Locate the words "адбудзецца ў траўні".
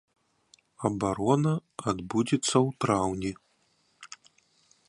1.91-3.31